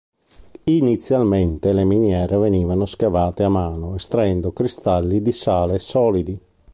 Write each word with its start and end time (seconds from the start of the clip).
Inizialmente 0.63 1.71
le 1.73 1.83
miniere 1.83 2.35
venivano 2.35 2.87
scavate 2.87 3.43
a 3.43 3.49
mano 3.49 3.93
estraendo 3.93 4.51
cristalli 4.51 5.21
di 5.21 5.31
sale 5.31 5.77
solidi. 5.77 6.39